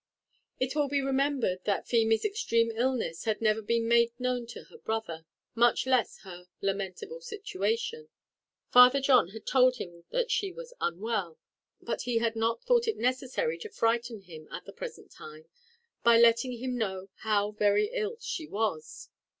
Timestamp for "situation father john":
7.21-9.27